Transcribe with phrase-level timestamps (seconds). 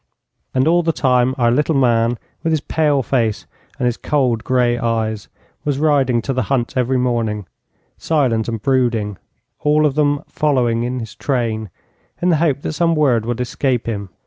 [0.55, 3.45] And all the time our little man, with his pale face
[3.77, 5.27] and his cold, grey eyes,
[5.63, 7.45] was riding to the hunt every morning,
[7.99, 9.19] silent and brooding,
[9.59, 11.69] all of them following in his train,
[12.19, 14.09] in the hope that some word would escape him.